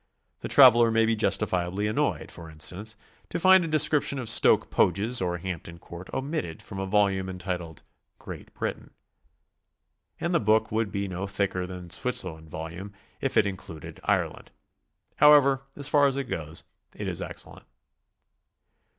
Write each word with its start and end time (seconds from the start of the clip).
The 0.39 0.47
traveler 0.47 0.89
may 0.89 1.05
be 1.05 1.15
justifiably 1.15 1.85
annoyed, 1.85 2.31
for 2.31 2.49
instance, 2.49 2.95
to 3.29 3.37
find 3.39 3.63
a 3.63 3.67
description 3.67 4.17
of 4.17 4.29
Stoke 4.29 4.71
Poges 4.71 5.21
or 5.21 5.37
Hampton 5.37 5.77
Court 5.77 6.09
omitted 6.11 6.59
from 6.63 6.79
a 6.79 6.87
volume 6.87 7.29
entitled 7.29 7.83
"Great 8.17 8.51
Britain." 8.55 8.95
And 10.19 10.33
the 10.33 10.39
book 10.39 10.71
would 10.71 10.91
be 10.91 11.07
no 11.07 11.27
thicker 11.27 11.67
than 11.67 11.83
the 11.89 11.93
Switzerland 11.93 12.49
volume' 12.49 12.95
if 13.21 13.37
it 13.37 13.45
in 13.45 13.55
cluded 13.57 13.99
Ireland. 14.03 14.49
However, 15.17 15.61
as 15.77 15.87
far 15.87 16.07
as 16.07 16.17
it 16.17 16.23
goes, 16.23 16.63
it 16.95 17.07
is 17.07 17.21
excellent. 17.21 17.67